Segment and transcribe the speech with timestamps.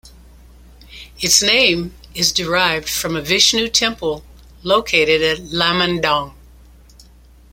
[1.19, 4.25] Its name is derived from a Vishnu Temple
[4.63, 6.33] located at Lamangdong.